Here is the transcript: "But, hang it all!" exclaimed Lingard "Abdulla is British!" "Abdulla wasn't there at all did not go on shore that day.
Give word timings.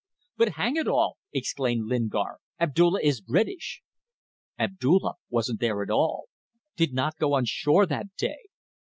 "But, 0.35 0.53
hang 0.53 0.77
it 0.77 0.87
all!" 0.87 1.17
exclaimed 1.31 1.85
Lingard 1.85 2.37
"Abdulla 2.59 3.01
is 3.03 3.21
British!" 3.21 3.83
"Abdulla 4.57 5.13
wasn't 5.29 5.59
there 5.59 5.83
at 5.83 5.91
all 5.91 6.25
did 6.75 6.91
not 6.91 7.17
go 7.19 7.33
on 7.35 7.45
shore 7.45 7.85
that 7.85 8.07
day. 8.17 8.47